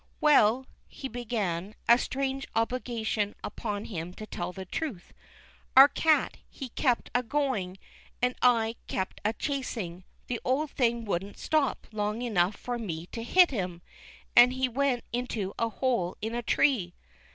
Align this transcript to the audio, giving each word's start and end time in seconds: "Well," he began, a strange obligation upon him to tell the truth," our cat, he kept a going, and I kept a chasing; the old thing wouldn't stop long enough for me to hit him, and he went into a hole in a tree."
"Well," 0.19 0.65
he 0.87 1.07
began, 1.07 1.75
a 1.87 1.99
strange 1.99 2.47
obligation 2.55 3.35
upon 3.43 3.85
him 3.85 4.15
to 4.15 4.25
tell 4.25 4.51
the 4.51 4.65
truth," 4.65 5.13
our 5.77 5.87
cat, 5.87 6.37
he 6.49 6.69
kept 6.69 7.11
a 7.13 7.21
going, 7.21 7.77
and 8.19 8.33
I 8.41 8.77
kept 8.87 9.21
a 9.23 9.33
chasing; 9.33 10.03
the 10.25 10.41
old 10.43 10.71
thing 10.71 11.05
wouldn't 11.05 11.37
stop 11.37 11.85
long 11.91 12.23
enough 12.23 12.55
for 12.55 12.79
me 12.79 13.05
to 13.11 13.21
hit 13.21 13.51
him, 13.51 13.83
and 14.35 14.53
he 14.53 14.67
went 14.67 15.03
into 15.13 15.53
a 15.59 15.69
hole 15.69 16.17
in 16.19 16.33
a 16.33 16.41
tree." 16.41 16.95